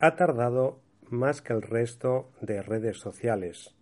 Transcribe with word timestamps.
ha 0.00 0.14
tardado 0.14 0.80
más 1.10 1.42
que 1.42 1.52
el 1.52 1.62
resto 1.62 2.30
de 2.40 2.62
redes 2.62 2.98
sociales, 2.98 3.74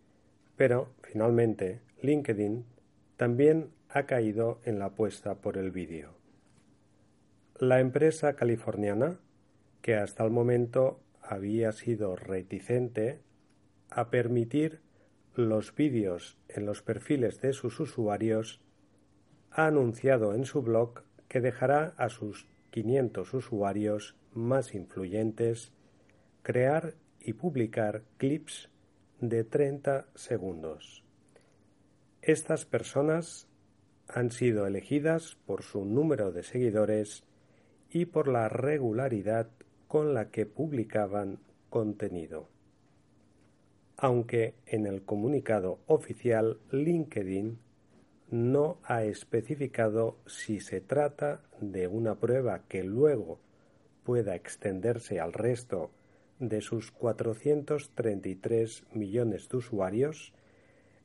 pero 0.56 0.88
finalmente 1.02 1.80
LinkedIn 2.00 2.64
también 3.16 3.70
ha 3.90 4.04
caído 4.04 4.60
en 4.64 4.78
la 4.78 4.86
apuesta 4.86 5.36
por 5.36 5.58
el 5.58 5.70
vídeo. 5.70 6.14
La 7.58 7.80
empresa 7.80 8.34
californiana, 8.34 9.18
que 9.82 9.96
hasta 9.96 10.24
el 10.24 10.30
momento 10.30 11.00
había 11.22 11.72
sido 11.72 12.16
reticente 12.16 13.20
a 13.90 14.10
permitir 14.10 14.80
los 15.34 15.74
vídeos 15.74 16.38
en 16.48 16.64
los 16.64 16.82
perfiles 16.82 17.40
de 17.40 17.52
sus 17.52 17.78
usuarios, 17.80 18.60
ha 19.50 19.66
anunciado 19.66 20.34
en 20.34 20.44
su 20.44 20.62
blog 20.62 21.02
que 21.28 21.40
dejará 21.40 21.94
a 21.96 22.08
sus 22.08 22.48
500 22.70 23.34
usuarios 23.34 24.16
más 24.32 24.74
influyentes 24.74 25.72
crear 26.46 26.94
y 27.18 27.32
publicar 27.32 28.04
clips 28.18 28.70
de 29.18 29.42
30 29.42 30.06
segundos. 30.14 31.02
Estas 32.22 32.64
personas 32.64 33.48
han 34.06 34.30
sido 34.30 34.64
elegidas 34.64 35.36
por 35.44 35.64
su 35.64 35.84
número 35.84 36.30
de 36.30 36.44
seguidores 36.44 37.24
y 37.90 38.04
por 38.04 38.28
la 38.28 38.48
regularidad 38.48 39.48
con 39.88 40.14
la 40.14 40.30
que 40.30 40.46
publicaban 40.46 41.40
contenido. 41.68 42.48
Aunque 43.96 44.54
en 44.66 44.86
el 44.86 45.02
comunicado 45.02 45.80
oficial 45.88 46.60
LinkedIn 46.70 47.58
no 48.30 48.78
ha 48.84 49.02
especificado 49.02 50.18
si 50.26 50.60
se 50.60 50.80
trata 50.80 51.42
de 51.60 51.88
una 51.88 52.14
prueba 52.14 52.62
que 52.68 52.84
luego 52.84 53.40
pueda 54.04 54.36
extenderse 54.36 55.18
al 55.18 55.32
resto 55.32 55.90
de 56.38 56.60
sus 56.60 56.90
433 56.90 58.84
millones 58.92 59.48
de 59.48 59.56
usuarios, 59.56 60.32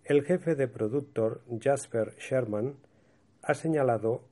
el 0.04 0.24
jefe 0.24 0.56
de 0.56 0.68
productor 0.68 1.44
Jasper 1.60 2.16
Sherman 2.18 2.76
ha 3.42 3.54
señalado 3.54 4.24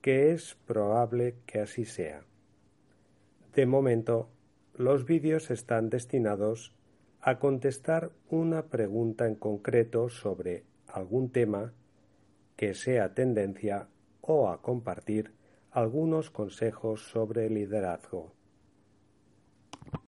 que 0.00 0.32
es 0.32 0.56
probable 0.66 1.36
que 1.46 1.60
así 1.60 1.84
sea. 1.84 2.24
De 3.54 3.66
momento, 3.66 4.28
los 4.74 5.04
vídeos 5.04 5.50
están 5.50 5.90
destinados 5.90 6.74
a 7.20 7.38
contestar 7.38 8.10
una 8.28 8.66
pregunta 8.66 9.26
en 9.26 9.36
concreto 9.36 10.08
sobre 10.08 10.64
algún 10.88 11.30
tema 11.30 11.72
que 12.56 12.74
sea 12.74 13.14
tendencia 13.14 13.88
o 14.20 14.48
a 14.48 14.60
compartir 14.60 15.32
algunos 15.70 16.30
consejos 16.30 17.08
sobre 17.10 17.48
liderazgo. 17.48 18.32